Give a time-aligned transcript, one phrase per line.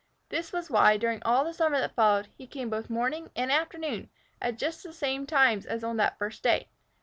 [0.29, 4.09] This was why, during all the summer that followed, he came both morning and afternoon
[4.41, 6.69] at just the same times as on that first day.